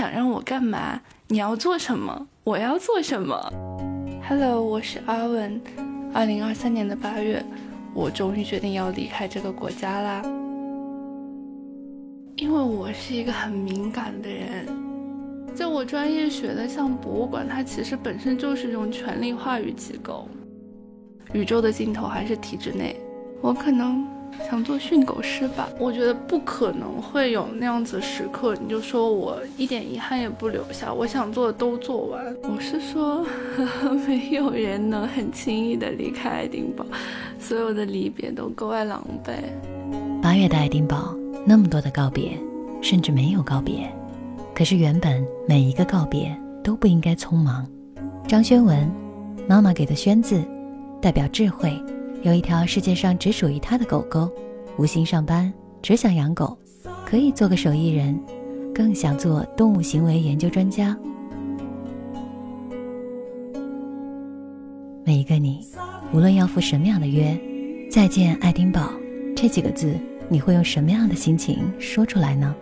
[0.00, 0.98] 想让我干嘛？
[1.28, 2.26] 你要做什么？
[2.42, 3.52] 我要做什么
[4.26, 5.60] ？Hello，我是阿文。
[6.14, 7.44] 二零二三年的八月，
[7.92, 10.22] 我终于决定要离开这个国家啦。
[12.34, 14.66] 因为我是一个很敏感的人，
[15.54, 20.26] 在我专业学的像博物馆，它其实本身就是一种权力话语机构。
[21.34, 22.98] 宇宙的尽头还是体制内，
[23.42, 24.08] 我可能。
[24.48, 32.36] 想做训狗师吧，我觉得不可能会有那样子时刻，你就说我一点遗憾也不留下，我想做的都做完。
[32.42, 33.24] 我是说，
[34.06, 36.84] 没有人能很轻易的离开爱丁堡，
[37.38, 39.32] 所有的离别都格外狼狈。
[40.22, 42.38] 八月的爱丁堡，那么多的告别，
[42.80, 43.90] 甚至没有告别，
[44.54, 47.66] 可是原本每一个告别都不应该匆忙。
[48.26, 48.90] 张轩文，
[49.48, 50.42] 妈妈给的轩字，
[51.00, 51.72] 代表智慧。
[52.22, 54.30] 有一条世界上只属于他的狗狗，
[54.76, 56.56] 无心上班，只想养狗，
[57.06, 58.18] 可以做个手艺人，
[58.74, 60.94] 更想做动物行为研究专家。
[65.02, 65.66] 每一个你，
[66.12, 67.34] 无论要赴什么样的约，
[67.90, 68.90] 再见爱丁堡
[69.34, 72.54] 这几个字，你会用什么样的心情说出来呢？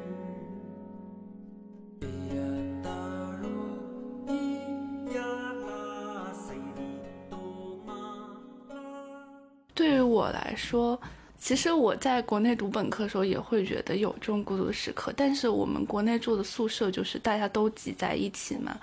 [10.28, 11.00] 我来说，
[11.38, 18.76] 其实我在国内读本科的时候也会觉得有这种孤独的时刻，但是我们国内住的宿舍就是大家都挤在一起嘛，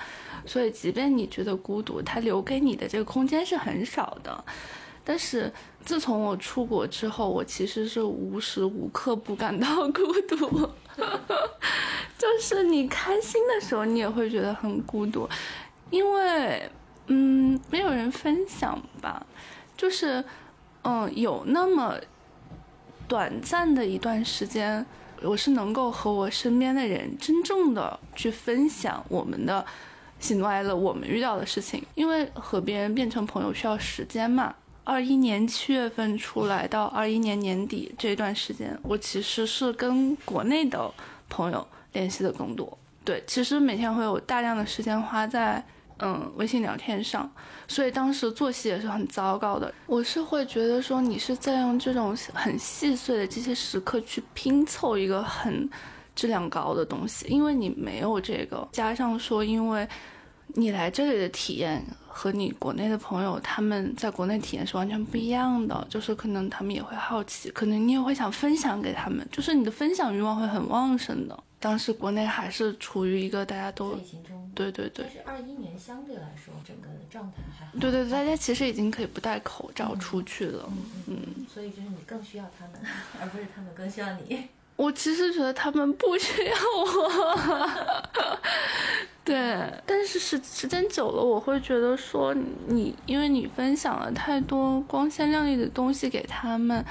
[0.44, 4.44] 所以即便你觉得孤独，它留给你的这个空间是很少的。
[5.04, 5.54] 但是
[5.86, 10.72] 自从我出国之后，我其实是无时无刻不感到 孤独，
[12.18, 15.30] 就是你开心的时候，你也会觉得很孤独，
[15.92, 16.68] 因为
[17.06, 19.24] 嗯，没有人分享吧，
[19.78, 20.26] 就是。
[20.88, 21.96] 嗯，有那么
[23.08, 24.86] 短暂的一段时间，
[25.24, 29.66] 我是能够和我身边的人真正的去分享我们的
[30.20, 31.84] 喜怒哀乐，我们遇到的事情。
[31.96, 34.54] 因为和别人变成朋友需要时间嘛。
[34.84, 40.94] 二一年七月份出来到二一年年底这段时间，我其实是跟国内的
[41.28, 42.78] 朋友联系的更多。
[43.04, 45.66] 对，其实每天会有大量的时间花在。
[46.00, 47.32] 嗯，微信聊天上，
[47.68, 49.74] 所以当时作息也是很糟糕的。
[49.86, 55.70] 我是会觉得说，你是在用这种很细碎的这些时刻去拼凑一个很
[56.14, 59.88] 质量高的东西，因为你没有这个，加上说，因为
[60.56, 71.44] 你来这里的体验和你国内的朋友他们在国内体验是完全不一样的，就是可能他们也会好奇，可能你也会想分享给他们，就是你的分享欲望会很旺盛的。
[71.60, 73.98] 当时国内还是处于一个大家都
[74.54, 77.72] 对对对，是二一年相对来说整个的状态还好。
[77.80, 80.70] 对对对，大家其实已经可以不戴口罩出去了。
[81.08, 81.18] 嗯，
[81.52, 82.80] 所以就是你更需要他们，
[83.20, 84.48] 而不是他们更需要你。
[84.76, 87.70] 我其实觉得他们不需要我。
[89.24, 89.36] 对，
[89.86, 92.36] 但是时时间久了，我会觉得说
[92.68, 96.86] 你，因为你分享了太多光鲜亮丽的东西给他们。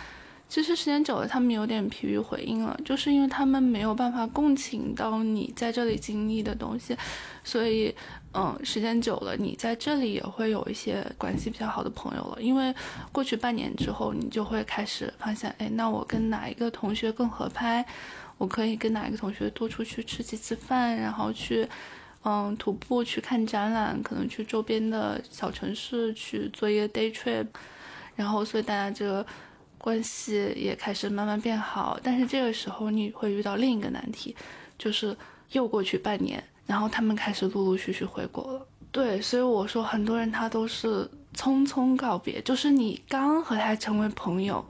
[0.46, 6.96] 其实时间久了，他们有点疲于回应了，就是因为他们没有办法共情到你在这里经历的东西，
[7.42, 7.94] 所以，
[8.34, 12.42] 嗯，时间久了，你在这里也会有一些关系比较好的朋友了。
[12.42, 12.74] 因为
[13.12, 17.84] 过去半年之后，你就会开始发现，哎，那我跟哪一个同学更合拍？
[18.36, 21.68] 我可以跟哪一个同学多出去吃几次饭，然后去，
[22.24, 27.46] 嗯，徒步去看展览，可能去周边的小城市去做一个 day trip，
[28.16, 29.24] 然后，所以大家这个。
[29.76, 34.34] 关系也开始慢慢变好，但是这个时候你会遇到另一个难题，
[34.78, 35.14] 就是
[35.52, 38.66] 又过去半年，然后他们开始陆陆续续回国了。
[38.90, 44.64] 对，所以我说很多人他都是匆匆告别，就是你刚和他成为朋友，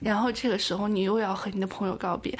[0.00, 2.38] 然后这个时候你又要和你的朋友告别。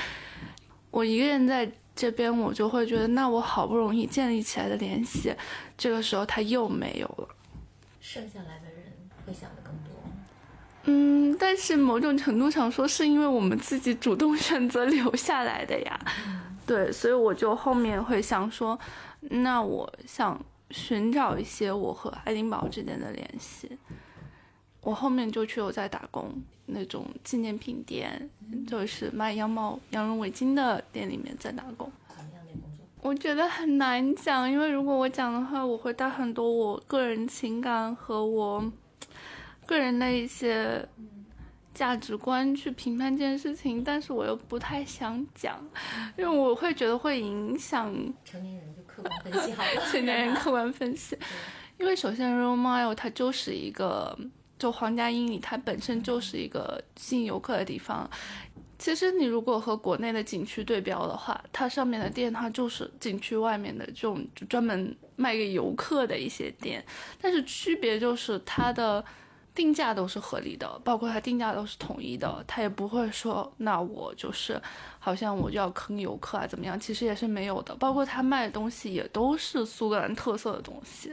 [0.91, 5.35] 我一个人在这边，我就会觉得，那我好不容易建立起来的联系，
[5.77, 7.29] 这个时候他又没有了。
[8.01, 8.93] 剩下来的人
[9.27, 9.93] 会想的更多。
[10.85, 16.01] 嗯，但是某种程度上说，是因为我们自己主动选择留下来的呀。
[16.67, 18.79] 对，所以我就后面会想说，
[19.21, 20.39] 那我想
[20.71, 23.79] 寻找一些我和爱丁堡之间的联系。
[24.81, 26.33] 我后面就去有在打工，
[26.67, 28.29] 那种纪念品店，
[28.67, 31.91] 就是卖羊毛、羊绒围巾的店里面在打工。
[33.01, 38.65] 我觉得很难讲，因为如果我讲的话，我会带很多我个人情感和我。
[39.65, 40.89] 个人的一些
[41.77, 45.63] 价值观去评判这件事情，但是我又不太想讲，
[46.17, 47.95] 因为我会觉得会影响
[48.25, 49.81] 成年人就客观分析好了。
[49.93, 51.15] 成年人客观分析，
[51.79, 54.19] 因为首先 Royal Mile 它就是一个，
[54.59, 58.09] 就皇家英里它本身就是一个吸引游客的地方。
[58.79, 66.83] 其实你如果和国内的景区对标的话，它上面的店它就是景区外面的这种就专门卖给游客的一些店，
[67.21, 69.05] 但是区别就是它的
[69.57, 74.63] 定价都是合理的，包括它定价都是统一的，它也不会说那我就是
[75.01, 81.13] 好像我就要坑游客啊怎么样，其实也是没有的，包括它卖的东西也都是苏格兰特色的东西，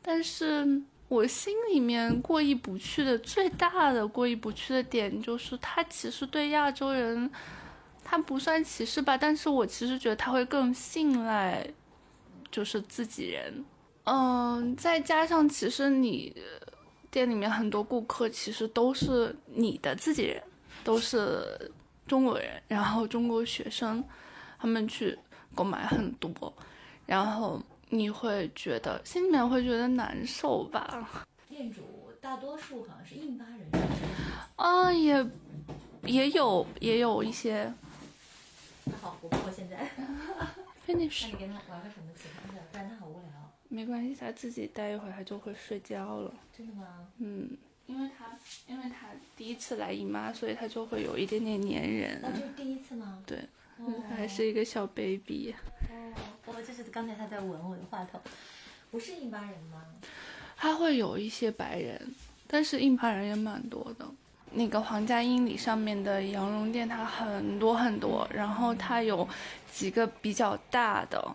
[0.00, 0.82] 但是。
[1.08, 7.30] 我心里面过意不去的最大的过意不去的点就是，他其实对亚洲人，
[8.02, 11.68] 他不算歧视吧，但是我其实觉得他会更信赖，
[12.50, 13.62] 就是自己人。
[14.04, 16.34] 嗯，再加上其实你
[17.12, 20.42] 店里面很多顾客其实都是你的自己人，
[20.82, 21.70] 都是
[22.08, 24.02] 中国人，然后中国学生，
[24.58, 25.16] 他们去
[25.54, 26.52] 购买很多，
[27.06, 27.62] 然后。
[27.94, 31.26] 你会觉得心里面会觉得难受吧？
[31.46, 31.82] 店主
[32.22, 33.68] 大多数好像是印巴人，
[34.56, 35.22] 啊，也
[36.06, 37.70] 也有也有一些。
[38.86, 39.90] 他好活泼现在。
[40.88, 41.24] finish。
[41.24, 42.62] 那你给他玩个什么其他的？
[43.72, 46.34] 没关系，他自己待一会儿他就会睡觉了。
[46.54, 47.08] 真的吗？
[47.16, 47.48] 嗯，
[47.86, 48.26] 因为他
[48.66, 52.20] 因为他第一次来姨妈，所以他就会有一点点粘人。
[52.20, 53.22] 那就第一次吗？
[53.26, 53.38] 对。
[54.14, 55.54] 还是一个小 baby。
[55.90, 56.12] 哦，
[56.46, 58.20] 哦，就是刚才他在闻我的话筒，
[58.90, 59.82] 不是印巴人吗？
[60.56, 62.14] 他会有一些白人，
[62.46, 64.06] 但是印巴人也蛮多的。
[64.52, 69.26] 那个皇家英里上面的羊绒店，它很多很多，然后它有
[69.72, 71.34] 几个比较大的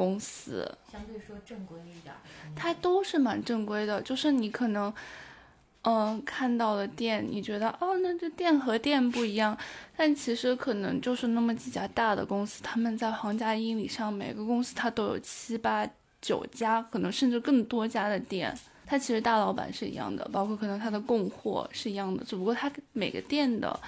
[0.00, 2.14] 公司，相对说正规一点。
[2.54, 4.92] 它都是蛮正规的，就是你可能。
[5.82, 9.56] 嗯，看到了店，你觉得哦，那这店和店不一样，
[9.96, 15.88] 但其实可能就是那么几家大的公司，他们在皇家英里上，每个公司它都有七八
[16.20, 18.54] 九家，可能甚至更多家的店。
[18.84, 23.80] 它其实大老板是一样的，包括可能它的供货是一样的，只不过它每个店的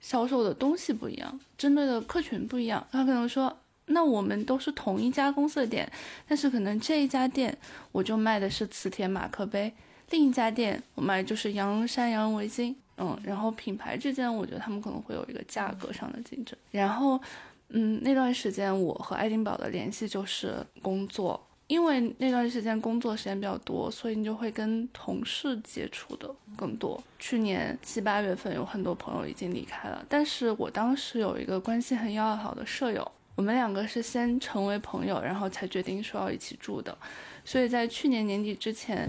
[0.00, 2.84] 销售的东西不一样，针对的客群不一样。
[2.90, 3.56] 他可能说，
[3.88, 5.90] 那我们都是同一家公司的店，
[6.26, 7.56] 但是可能这一家店
[7.92, 9.72] 我就卖的是磁铁马克杯。
[10.10, 16.56] 另一家店我卖就是羊绒衫、羊绒围巾，嗯，然后品牌之间我觉得他们可能会有一个价格上的竞争。
[16.70, 17.20] 然后，
[17.68, 26.98] 嗯，那段时间我和爱丁堡的联系就是工作，因为那段时间工作时间比较多，所以你就会跟同事接触的更多。
[27.18, 36.98] 去年七八月份有很多朋友已经离开了，但是我当时有一个关系很要好的舍友，我们两个是先成为朋友，然后才决定说要一起住的，
[37.44, 39.08] 所以在去年年底之前。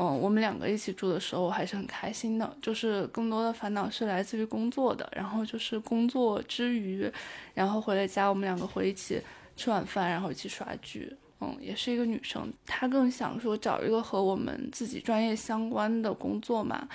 [0.00, 2.56] 嗯，我们两个一起住的时候，我还是很开心的。
[2.62, 7.10] 就是更多的烦恼是来自于工作的，然后就是工作之余，
[7.54, 9.20] 然后回了家，我们两个会一起
[9.56, 11.16] 吃晚饭，然后一起刷剧。
[11.40, 16.88] 嗯，也是一个女生，她更想说找一个和我们自己专业相关的工作嘛。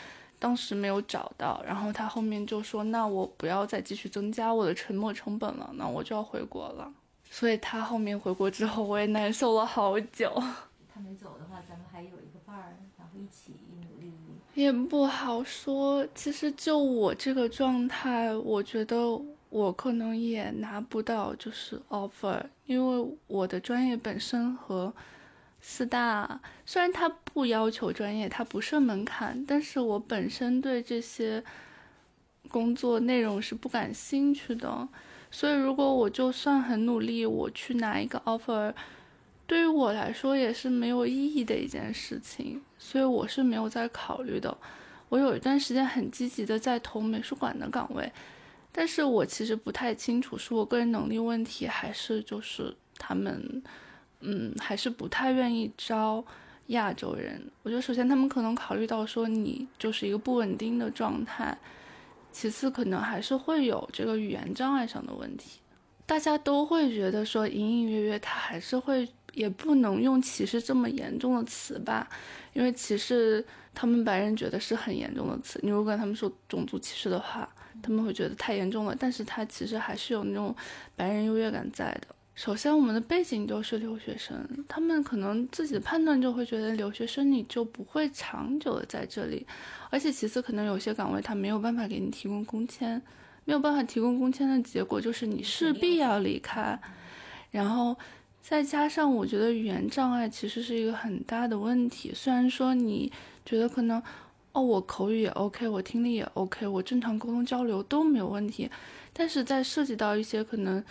[0.43, 6.93] 当时没有找到，然后他后面就说：“那我不要再继续增加我的沉没成本了，那我就要回国了。”
[7.31, 10.29] 所以他后面回国之后，我也难受了好久。
[10.93, 14.11] 他没走的话，咱们还有一个伴儿，然后一起努力。
[14.53, 16.05] 也不好说。
[16.13, 18.97] 其实就我这个状态，我觉得
[19.49, 24.93] 我可能也拿不到就是 offer，因为我的专业本身和
[25.65, 31.41] 四大虽然它不要求专业，它不设门槛，但是我本身对这些
[32.49, 34.85] 工作内容是不感兴趣的。
[35.31, 38.73] 所以如果我就算很努力，我去拿一个 offer。
[39.47, 44.55] 对于我来说也是没有意义的一件事情，所以我是没有在考虑的。
[45.07, 48.11] 我有一段时间很积极的在投美术馆的岗位，
[48.71, 53.63] 但是我其实不太清楚是我个人能力问题，还是就是他们，
[54.23, 56.23] 嗯，还是不太愿意招
[56.67, 57.41] 亚洲人。
[57.61, 61.57] 我觉得首先他们可能考虑到说你就是一个不稳定的状态，
[62.31, 65.59] 其次可能还是会有这个语言障碍上的问题。
[66.05, 69.07] 大家都会觉得说隐隐约约他还是会。
[69.33, 72.07] 也不能用歧视这么严重的词吧，
[72.53, 75.59] 因为歧视他们白人觉得是很严重的词。
[75.63, 77.49] 你如果跟他们说种族歧视的话，
[77.81, 78.95] 他们会觉得太严重了。
[78.95, 80.55] 但是他其实还是有那种
[80.95, 82.12] 白人优越感在的。
[82.35, 89.45] 首先，我们的背景就是留学生，他们可能自己的判断就会觉得留学生你就不会长久的在这里。
[89.89, 93.01] 而且其次，可能有些岗位他没有办法给你提供工签，
[93.45, 96.79] 没有办法提供工签的结果就是你势必要离开，
[97.51, 97.95] 然后。
[98.45, 102.11] 再加上，我觉得语言障碍其实是一个很大的问题。
[102.13, 103.09] 虽然说你
[103.45, 104.03] 觉得可能，
[104.51, 108.69] 哦，我口语也 OK，我听力也 OK，我正常沟通交流都没有问题，
[109.13, 110.83] 但是在涉及到一些可能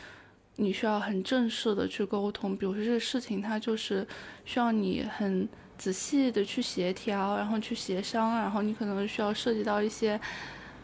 [0.57, 4.07] 你需要很正式的去沟通，比如说这个事情它就是
[4.45, 10.21] 需要你很仔细的去协调，然后去协商，然后你可能需要涉及到一些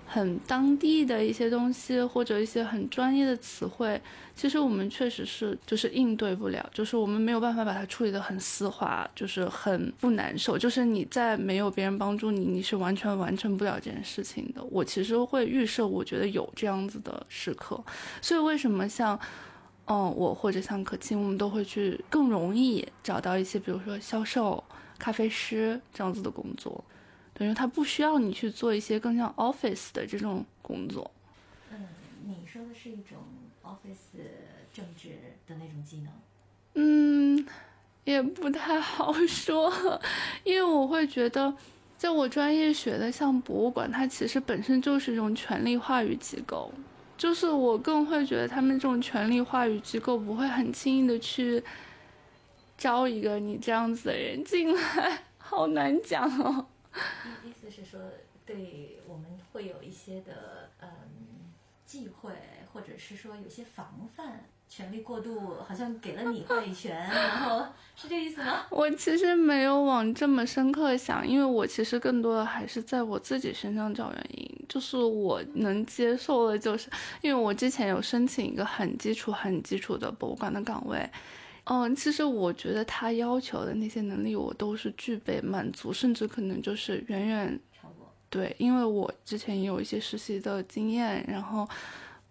[0.07, 4.01] 很当地的一些东西，或者一些很专业的词汇，
[4.35, 10.57] 其实我们确实是就是应对不了，就是我们没有办法把它处理得很丝滑，就是很不难受。
[10.57, 14.65] 就是你在没有别人帮助你，你是完全完成不了这件事情的。
[14.65, 17.79] 我其实会预设，我觉得有这样子的时刻，
[18.23, 19.19] 所以为什么像，
[19.89, 24.63] 嗯，我或者像可清，我们都会去更容易找到一些，比如说销售、
[24.99, 26.85] 咖啡师这样子的工作。
[27.41, 31.09] 因为他不需要你去做一些更像 office 的这种工作。
[31.71, 31.87] 嗯，
[32.27, 33.19] 你说的是一种
[33.63, 34.19] office
[34.75, 35.11] 政治
[35.47, 36.13] 的那种技能？
[36.75, 37.47] 嗯，
[38.03, 39.73] 也不太好说，
[40.43, 41.55] 因为我会觉得，
[41.97, 46.73] 在我专业学的像博物馆，它其实本身就是一种权力话语机构。
[47.19, 51.63] 就是我更会觉得，他们这种权力话语机构不会很轻易的去
[52.79, 56.67] 招一个你这样子的人进来，好难讲哦。
[57.45, 58.01] 意意思是说，
[58.47, 60.89] 对我们会有一些的嗯
[61.85, 62.33] 忌讳，
[62.73, 67.65] 或者是说有些防范，权力过度好像给了你话语权， 然后
[67.97, 68.67] 是这意思吗？
[68.71, 76.91] 我其实没有往这么深刻想，因为我其实更多的还是在我自己身上找原因，就是我能接受的，就是
[77.23, 81.09] 因为我之前有申请一个很基础、很基础的博物馆的岗位。
[81.65, 88.11] 嗯，其实我觉得他要求的那些能力，我都是具备满足，甚至可能就是远远超过。
[88.31, 91.69] 对，因为我之前也有一些实习的经验，然后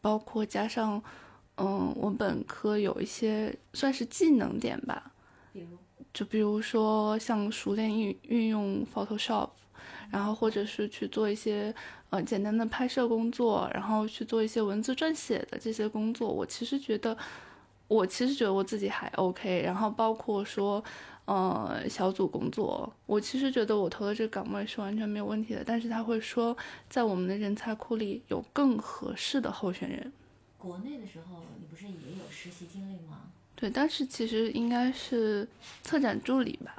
[0.01, 0.99] 包括加上，
[1.57, 5.11] 嗯，我本科有一些算是技能点吧，
[5.53, 5.67] 比如，
[6.13, 9.49] 就比如说像熟练运运用 Photoshop，
[10.09, 11.73] 然后或者是去做一些
[12.09, 17.17] 呃简单的拍摄工作，然后去做一些文字撰写的这些工作，我其实觉得。
[17.89, 20.83] 我其实觉得我自己还 OK，然后包括说，
[21.23, 25.63] 呃，小组工作，我其实觉得我投的这个岗位是完全没有问题的。
[25.65, 26.53] 但是他会说，
[26.89, 30.11] 在我们的人才库里有更合适的候选人。
[30.57, 33.31] 国内的时候，你不是也有实习经历吗？
[33.55, 35.47] 对，但是其实应该是
[35.81, 36.75] 策展助理吧。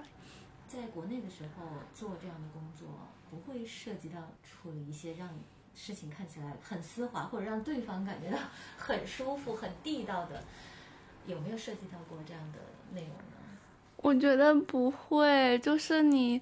[0.69, 2.89] 在国内的时候做这样的工作，
[3.31, 5.29] 不会涉及到处理一些让
[5.75, 8.39] 事情看起来很丝滑，或者让对方感觉到
[8.77, 10.43] 很舒服、很地道的。
[11.27, 12.59] 有没有涉及到过这样的
[12.95, 13.59] 内容呢？
[13.97, 16.41] 我觉得不会，就是你，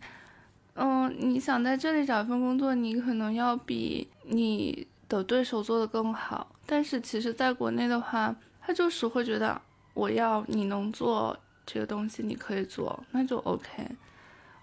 [0.74, 6.48] 嗯，你想在这里找一份工作，你可能要比你的对手做的更好。
[6.66, 9.60] 但是其实，在国内的话，他就是会觉得
[9.94, 13.86] 我要你能做这个东西，你可以做，那就 OK。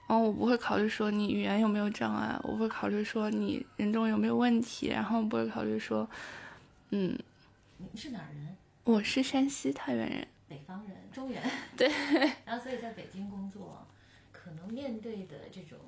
[0.10, 6.08] 嗯，我不会考虑说你语言有没有障碍，我会考虑说你人中有没有问题，然后不会考虑说，
[6.90, 7.18] 嗯，
[7.78, 8.56] 你是哪人？
[8.84, 11.42] 我是山西太原人，北方人，中原。
[11.78, 11.88] 对。
[12.46, 13.88] 然后，所以在北京工作，
[14.34, 15.80] 可能面对的这种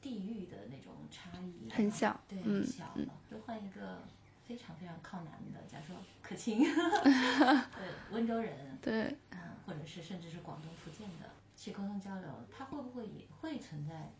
[0.00, 3.06] 地域的那种差异很小，对，很小了。
[3.28, 4.04] 就换一个
[4.46, 6.58] 非常非常靠南的，假如说可清，
[7.04, 14.12] 对，温州人， 对，嗯，或者是甚至是广东、福建的，去沟通交流，他会不会也会存在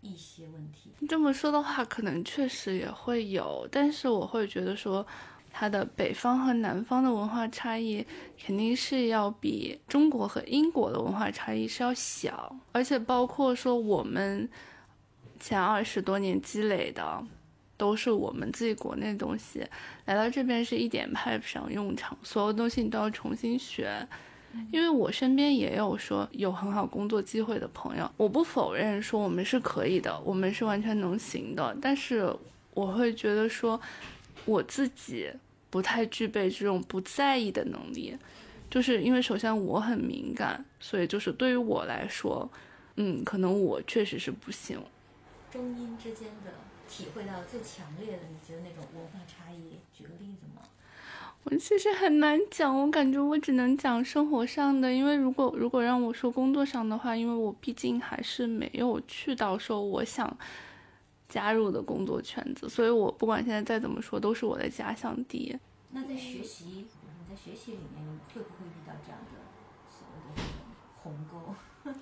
[0.00, 0.92] 一些问题？
[1.08, 5.06] 这么说的话，可能确实也会有，但是我会觉得说。
[5.56, 8.04] 它的北方和南方的文化差异
[8.44, 14.50] 肯定是要比中国和英国的文化差异是要小，而且包括说我们
[15.38, 17.24] 前二十多年积累的
[17.76, 19.66] 都是我们自己国内的东西，
[20.04, 24.06] 来到这边是一点派不上用场，所有东西你都要重新学。
[24.70, 32.32] 因为我身边也有说有很好工作机会的朋友，我不否认说我们是可以的，我们是完全能行的，但是
[32.72, 33.80] 我会觉得说
[34.44, 35.30] 我自己。
[35.70, 38.16] 不太具备这种不在意的能力，
[38.70, 42.48] 就是因为首先我很敏感，所以就是对于我来说，
[42.94, 44.80] 嗯，可能我确实是不行。
[45.50, 46.52] 中英之间的
[46.88, 49.78] 体会到最强烈的，你觉得那种文化差异？
[49.92, 50.62] 举个例子吗？
[51.44, 60.36] 我其实很难讲，我感觉我只能讲生活上的，因为如果如果让我说工作上的话，因为我毕竟还是没有去到说我想。
[61.26, 65.58] 加入的工作圈子，所以我不管现在再怎么说，都是我的家乡地。
[65.90, 69.40] 那在学习，你在学习里面会不会遇到这样的
[69.90, 70.42] 所谓的
[71.04, 71.92] 鸿沟？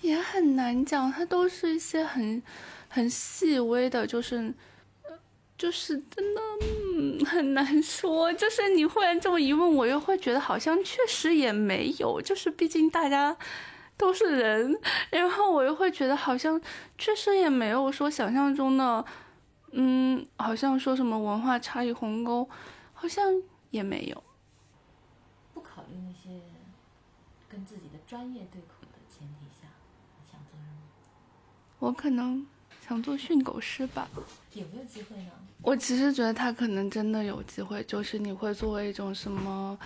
[0.00, 2.42] 也很难讲，它都是一些很
[2.88, 4.54] 很细微的，就是
[5.58, 6.40] 就是真的、
[7.26, 8.32] 很难说。
[8.32, 13.36] 就是你忽然这么一问，我又会觉得好像确实也没有，就是毕竟大家。
[13.96, 14.76] 都是人，
[15.10, 16.60] 然后我又会觉得好像
[16.98, 19.04] 确实也没有说想象中的，
[19.70, 22.50] 嗯，好像说什么文化差异鸿沟，
[22.92, 24.20] 好像也没有。
[25.54, 26.40] 不考虑那些
[27.48, 29.68] 跟自己的专业对口的前提下，
[30.30, 30.76] 想做什么？
[31.78, 32.46] 我可能
[32.86, 34.08] 想做训狗师吧。
[34.52, 35.30] 有没有机会呢？
[35.62, 39.78] 我其实觉得他可能真的有机会，就是你会作为一种什么，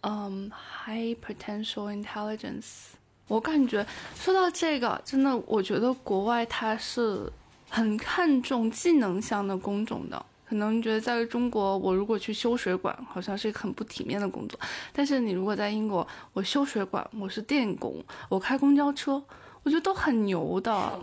[0.00, 2.92] 嗯，high potential intelligence。
[3.28, 7.30] 我感觉说到这个，真的，我觉得国外它是
[7.68, 10.24] 很看重技能项的工种的。
[10.48, 14.58] 可能觉得在中国，我如果去修水管，好像是一个很不体面的工作。
[14.92, 19.22] 但是你如果在英国，我修水管，我是电工，我开公交车，
[19.62, 20.98] 我觉得都很牛的。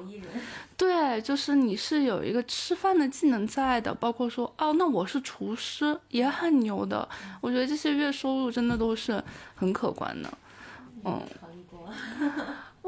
[0.78, 7.08] 对，就是你是有一个吃饭的技能在的，包括说，哦，那我是厨师，也很牛的。
[7.42, 9.22] 我觉得这些月收入真的都是
[9.56, 10.38] 很可观的。
[11.04, 11.22] 嗯。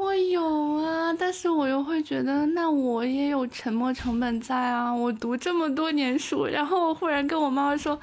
[0.06, 4.94] 我有啊，但是我又会觉得，那我也有沉没成本在啊。
[4.94, 7.98] 我读这么多年书，然后我忽然跟我妈妈说：“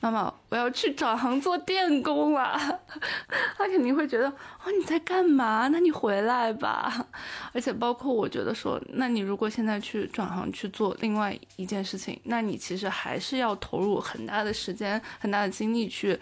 [0.00, 2.78] 妈妈，我要去转行做电工了。
[3.56, 4.28] ”她肯定会觉得
[4.64, 5.68] ：“哦，你在干嘛？
[5.68, 7.06] 那你回来吧。”
[7.54, 16.18] 而且包括我觉得说，那你如果现在去转行去做另外一件事情，那你其实还是要投入很大的时间、很大的精力去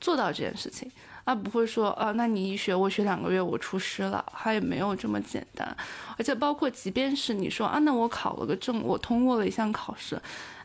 [0.00, 0.90] 做到这件事情。
[1.30, 5.76] 他不会说啊，那你一学我学两个月我出师了，他也没有这么简单。
[6.18, 10.20] 而且包括即便是你说啊，那我考了个证，我通过了一项考试，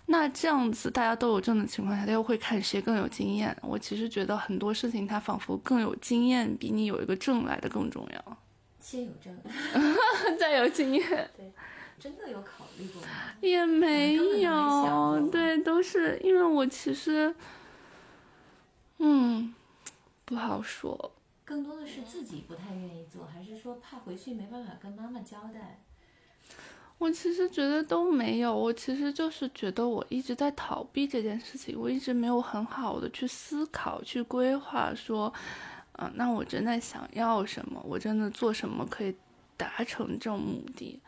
[0.07, 3.55] 那这样子大家都有证的情况下，他又会看谁更有经验。
[3.61, 8.37] 我其实觉得很多事情，他仿佛更有经验，比你有一个证来的更重要。
[8.79, 9.37] 先有证，
[10.39, 11.29] 再有经验。
[11.37, 11.51] 对，
[11.99, 13.07] 真的有考虑过吗？
[13.39, 15.29] 也没有。
[15.31, 17.35] 对，都是因为我其实，
[18.97, 19.53] 嗯。
[20.25, 21.13] 不好说，
[21.45, 25.79] 更多的是自己不太愿意做，还是说怕回去没办法跟妈妈交代？
[26.97, 35.31] 我其实觉得都没有，我其实就是觉得我一直在逃避这件事情，我一直没有很好的去思考、去规划，说，
[35.91, 37.79] 啊，那我真的想要什么？
[37.85, 39.15] 我真的做什么可以
[39.55, 40.99] 达成这种目的？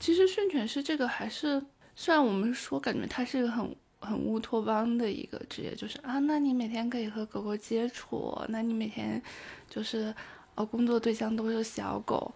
[0.00, 1.64] 其实训犬师这个还是，
[1.94, 3.76] 虽然我们说感觉它是一个很。
[4.04, 9.22] 很乌托邦的一个职业，就是啊，那你每天可以和狗狗接触，那你每天
[9.68, 10.14] 就是
[10.54, 12.34] 呃工作对象都是小狗，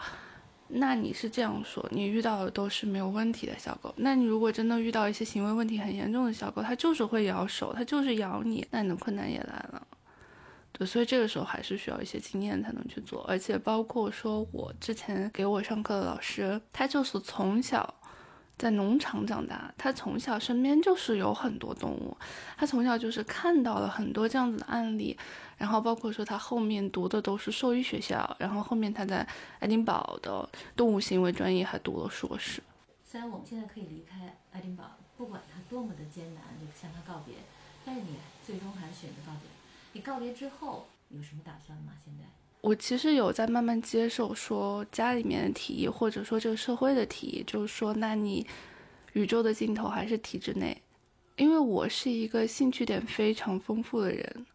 [0.68, 3.94] 那你是这样说，你遇到的都是没有问题的小狗。
[3.98, 9.86] 那你如果真的遇到一些行为问题很严重的小狗，它就是会咬手，它就是咬你，那你的困难也来了。
[10.72, 17.94] 对，所以这个时候还是需要一些经验才能去做，而且包括说我之前给我上课的老师，他就是从小。
[18.58, 22.16] 在农场长大，他从小身边就是有很多动物，
[22.56, 25.16] 他从小就是看到了很多这样子的案例，
[25.56, 29.26] 然后包括说他后面读的都是兽医学校，然后后面他在
[29.60, 32.60] 爱丁堡的动物行为专业还读了硕士。
[33.04, 34.84] 虽然我们现在可以离开爱丁堡，
[35.16, 37.36] 不管它多么的艰难，就向他告别，
[37.84, 39.48] 但是你最终还是选择告别。
[39.92, 41.92] 你告别之后有什么打算吗？
[42.04, 42.24] 现在？
[42.60, 48.46] 我其实有在慢慢接受说家里面的提议，或者说这个社会的提议，就是说，那你
[49.12, 50.76] 宇宙的尽头还是体制内，
[51.36, 54.46] 因为我是一个兴趣点非常丰富的人，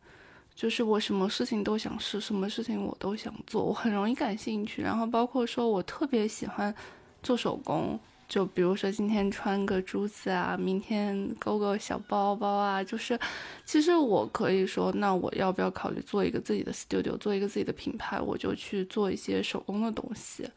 [0.54, 6.74] 就是我什么事情都想试，什么事情我都想做，我很容易感兴趣，然后包括说我特别喜欢
[7.22, 8.00] 做手工。
[8.34, 13.20] 就比如说今天穿个珠子啊，明天勾个小包包啊，就是，
[13.64, 20.50] 其实我可以说，那我要不要考虑做一个自己的 studio，做一个自己的品牌，我就去做一些手工的东西。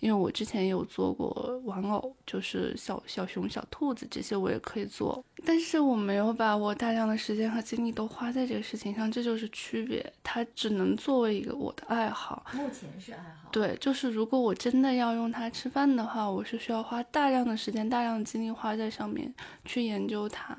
[0.00, 10.12] 因为我之前有做过玩偶，就是小小熊、小兔子这些，我也可以做，但是我没有把我大量的时间和精力都花在这个事情上，这就是区别。
[10.22, 13.48] 它只能作为一个我的爱好，目前是爱好。
[13.50, 19.34] 对，就是如果我真的要用它吃饭的话，我是需要花大量的时间、大量的精力花在上面
[19.64, 20.56] 去研究它，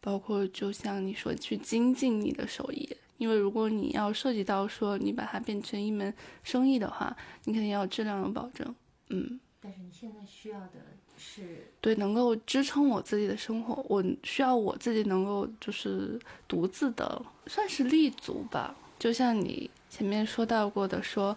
[0.00, 2.88] 包括就像你说去精进你的手艺。
[3.18, 8.74] 因为如果你要涉及到说你把它变成一门生意的话，你肯定要质量有保证，
[9.10, 9.38] 嗯。
[9.60, 10.70] 但是你现在需要的
[11.18, 18.74] 是对能够支撑我自己的生活，我需要我自己能够就是独自的算是立足吧。
[19.00, 21.36] 就像你前面说到过的，说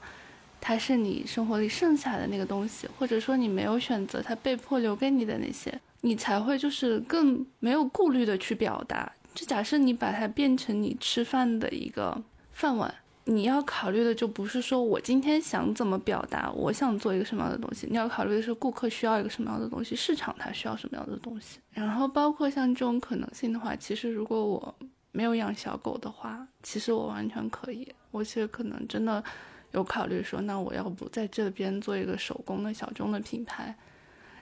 [0.61, 9.11] 它是你生活里剩下的那个东西，或者说你没有选择，它被迫留给你的那些，你才会就是更没有顾虑的去表达。
[9.33, 12.93] 就假设你把它变成你吃饭的一个饭碗，
[13.25, 21.59] 你要考虑的就不是说我今天想怎么表达，我想做一个什么样的东西，你要考虑的是顾客需要一个什么样的东西，市场它需要什么样的东西。
[21.71, 24.75] 然后包括像这种可能性的话，其实如果我
[25.11, 27.87] 没有养小狗的话，其实我完全可以。
[28.11, 29.23] 我其实可能真的
[29.71, 33.73] 有考虑说，那我要不在这边做一个手工的小众的品牌。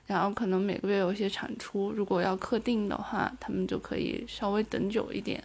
[0.09, 5.43] 然后可能每个月有一些产出，如果要刻定的话，他们就可以稍微等久一点，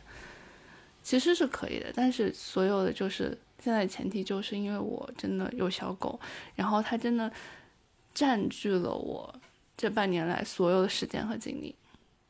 [1.03, 1.93] 其实是可以的。
[1.95, 6.19] 但是所有的就是现在前提就是因为我真的有小狗，
[6.55, 7.31] 然后它真的
[8.15, 9.35] 占据了我
[9.77, 11.75] 这半年来所有的时间和精力。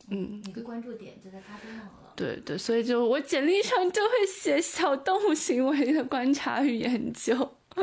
[0.09, 2.13] 嗯，你的关注点就在它身上了。
[2.17, 7.55] 对对，所以就我简历上就会写小动物行为的观察与研究。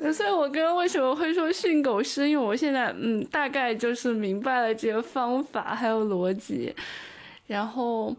[0.00, 2.26] 对，所以我刚刚为什么会说训狗师？
[2.26, 6.74] 因为我现在嗯，大概就是明白了这个方法还有逻辑。
[7.46, 8.16] 然后，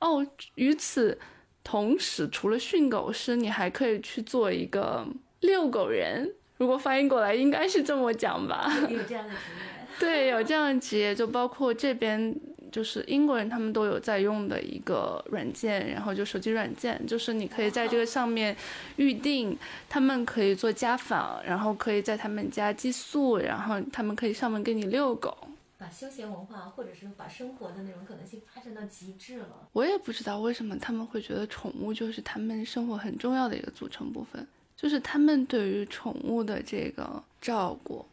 [0.00, 1.18] 哦，与此
[1.62, 5.06] 同时，除了训狗师，你还可以去做一个
[5.40, 6.32] 遛狗人。
[6.56, 8.72] 如果翻译过来，应该是这么讲吧？
[8.88, 9.96] 有这样的职业？
[10.00, 12.34] 对，有这样的职业，就包括这边。
[12.72, 18.56] 就是英国人，他们都有在用的一个软件，然后就手机软件，就是你可以在这个上面
[18.96, 19.56] 预定，
[19.90, 25.36] 他们可以做家访，然后可以在他们家寄宿，然后他们可以上门给你遛狗，
[25.78, 29.68] 把休闲文化或者是把生活的那种可能性发展到极致了。
[29.72, 38.04] 我也不知道为什么他们会觉得宠物就是他们生活很重要的一个组成部分，就是他们对于宠物的这个照顾，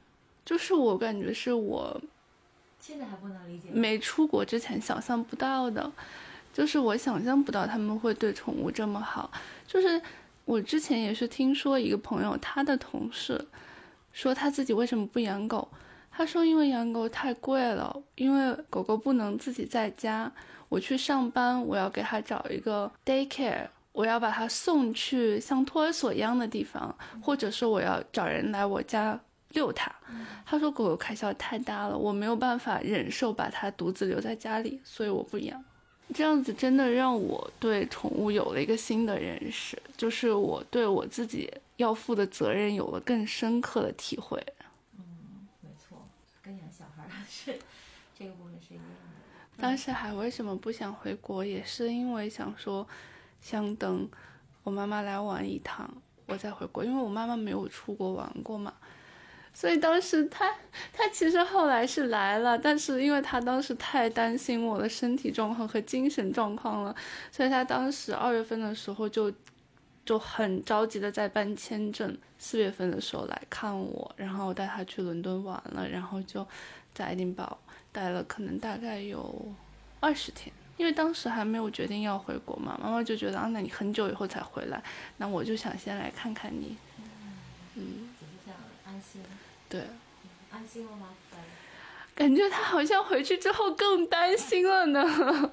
[0.43, 1.99] 就是我感觉是我。
[2.89, 3.69] 现在还不能理解。
[3.71, 5.91] 没出国之前想象不到的，
[6.51, 9.29] 就是我想象不到他们会对宠物这么好。
[9.67, 10.01] 就是
[10.43, 13.47] 我之前也是听说一个朋友，他的同事
[14.11, 15.67] 说他自己为什么不养狗？
[16.09, 20.31] 他说因为养狗太贵了，因为狗狗不能自己在家。
[20.67, 29.19] 我去上班，我要给他找一个 daycare，我要把它送去像托儿所一样的地方，或者说我要找人来我家。
[29.49, 29.91] 遛它，
[30.45, 35.63] 他说狗狗开销太大了，我没有办法忍受把它独自留在家里，所以我不养。
[36.13, 44.43] 这样子真的让我对宠物有了一个新的认识，就是我对我自己要负的责任有了更深刻的体会。
[44.97, 46.07] 嗯，没错，
[46.41, 47.59] 跟养小孩是
[48.17, 49.61] 这个部分是一样的。
[49.61, 52.87] 当时还为什么不想回国，也是因为想说，
[53.41, 54.09] 想等
[54.63, 55.87] 我妈妈来玩一趟，
[56.25, 58.73] 我再回国，因为我妈妈没有出国玩过嘛。
[59.53, 60.53] 所以当时他
[60.93, 66.95] 他其实后来是来了，但是因为他当时太担心我的身体状况和精神状况了，
[67.31, 69.31] 所以他当时二月份的时候就
[70.05, 76.47] 就很着急的在办签证，四月份的时候来看我，然后带他去伦敦玩了，然后就
[76.93, 77.57] 在爱丁堡
[77.91, 79.53] 待了可能大概有
[79.99, 84.81] 二十天，因为当时还没有决定要回国嘛，妈妈就觉得啊，那你很久以后才回来，
[85.17, 86.75] 那我就想先来看看你，
[87.75, 88.08] 嗯，
[88.99, 89.21] 安心。
[89.69, 89.81] 对，
[90.51, 91.07] 安心了吗？
[92.15, 95.01] 感觉他好像回去之后更担心了呢。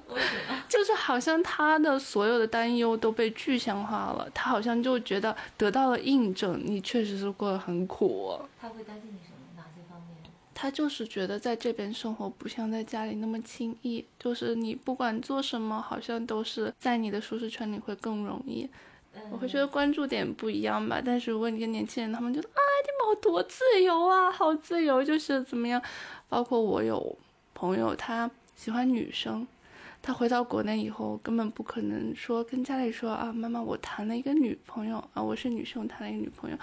[0.67, 8.37] 就是好像他的所有的担忧都被具象化了，他好像就觉得得到了印证，你确实是过得很苦。
[8.59, 9.37] 他会担心你什么？
[9.55, 10.29] 哪些方面？
[10.53, 18.69] 他就是觉得在这边生活不像在家里那么轻易，就是你不管做什么，好像都是在你的舒适圈里会更容易。
[19.31, 25.81] 我会觉得关注点不一样吧，但是如果你跟年轻人，他们觉得啊，爱丁堡多自由啊，好自由，就是怎么样。
[26.29, 27.17] 包括我有
[27.53, 29.47] 朋友，他喜欢女生，
[30.01, 36.57] 他回到国内以后，根本不可能说跟家里说啊，妈妈，我谈了一个女朋友啊，我是女生，谈了一个女朋友，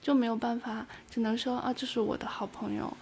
[0.00, 2.92] 就没有办法，只能说啊，这是我的好朋友。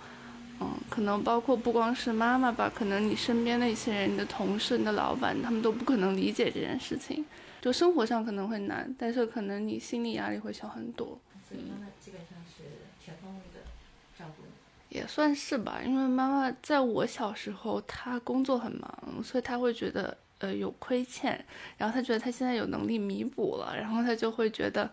[0.60, 7.24] 嗯，可能包括不光是妈妈吧，可能你身边的一些人，你的同事、你的老板，他们都不可能理解这件事情。
[7.64, 11.18] 就生活上可能会难，但是可能你心理压力会小很多。
[11.48, 12.64] 所以妈妈基本上是
[13.02, 13.60] 全方位的
[14.18, 14.42] 照顾
[14.90, 15.80] 你，也算是吧。
[15.82, 21.42] 因为妈妈在我小时候，她工作很忙，所以她会觉得呃有亏欠，
[21.78, 24.90] 然后她觉得她现在有能力弥补了，然后她就会觉得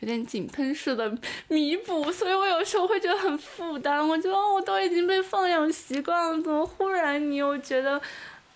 [0.00, 1.10] 有点井喷式的
[1.48, 4.06] 弥补，所以我有时候会觉得很负担。
[4.06, 7.98] 我觉得我都已经被放养习惯了，怎么忽然你又觉得？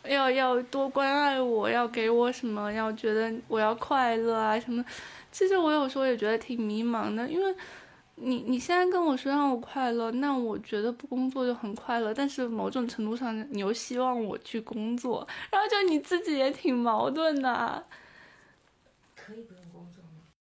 [0.08, 2.72] 要要多关爱我，要给我什么？
[2.72, 4.84] 要觉得我要快乐啊什么？
[5.32, 7.54] 其实我有时候也觉得挺迷茫的，因为
[8.14, 12.14] 你你现在跟我说让我快乐，那我觉得不工作就很快乐。
[12.14, 17.84] 但是某种程度上，你又希望我去工作，然后就你自己也挺矛盾的。
[19.14, 19.55] 可以不？